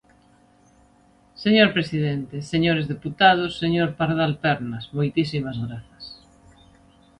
[1.43, 6.05] Señor presidente, señores deputados, señor Pardal Pernas, moitísimas grazas.